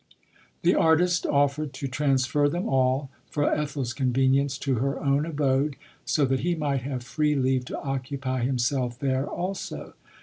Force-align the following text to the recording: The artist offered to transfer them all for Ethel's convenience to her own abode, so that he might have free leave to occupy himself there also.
The 0.63 0.73
artist 0.73 1.27
offered 1.27 1.73
to 1.73 1.87
transfer 1.87 2.49
them 2.49 2.67
all 2.67 3.11
for 3.29 3.53
Ethel's 3.53 3.93
convenience 3.93 4.57
to 4.57 4.77
her 4.79 4.99
own 4.99 5.27
abode, 5.27 5.75
so 6.05 6.25
that 6.25 6.39
he 6.39 6.55
might 6.55 6.81
have 6.81 7.03
free 7.03 7.35
leave 7.35 7.65
to 7.65 7.79
occupy 7.79 8.43
himself 8.43 8.97
there 8.97 9.27
also. 9.27 9.93